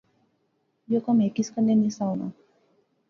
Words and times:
یو 0.91 0.99
کم 1.05 1.17
ہیک 1.23 1.35
اس 1.39 1.49
کنے 1.53 1.73
نہسا 1.81 2.03
ہونا 2.09 2.27